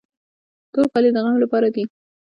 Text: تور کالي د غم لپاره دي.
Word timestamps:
تور 0.73 0.85
کالي 0.93 1.09
د 1.13 1.17
غم 1.25 1.35
لپاره 1.43 1.67
دي. 1.75 1.83